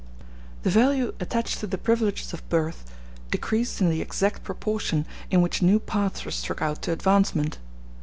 The 0.63 0.71
value 0.71 1.13
attached 1.19 1.59
to 1.59 1.67
the 1.67 1.77
privileges 1.77 2.33
of 2.33 2.49
birth 2.49 2.89
decreased 3.29 3.81
in 3.81 3.91
the 3.91 4.01
exact 4.01 4.41
proportion 4.43 5.05
in 5.29 5.43
which 5.43 5.61
new 5.61 5.79
paths 5.79 6.25
were 6.25 6.31
struck 6.31 6.59
out 6.59 6.81
to 6.81 6.91
advancement. 6.91 7.59